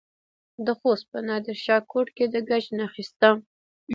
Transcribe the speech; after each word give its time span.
د 0.65 0.67
خوست 0.79 1.05
په 1.11 1.19
نادر 1.27 1.57
شاه 1.65 1.81
کوټ 1.91 2.07
کې 2.15 2.25
د 2.33 2.35
ګچ 2.49 2.65
نښې 2.77 3.03
شته. 3.09 3.29